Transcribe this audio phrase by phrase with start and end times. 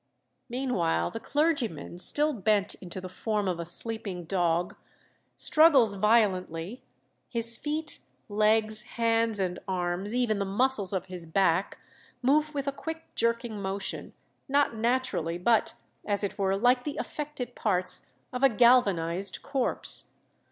[0.49, 4.75] Meanwhile the clergyman, still bent into the form of a sleeping dog,
[5.37, 6.81] struggles violently;
[7.29, 11.77] his feet, legs, hands, and arms, even the muscles of his back,
[12.23, 14.13] move with a quick, jerking motion,
[14.49, 20.15] not naturally, but, as it were, like the affected parts of a galvanized corpse.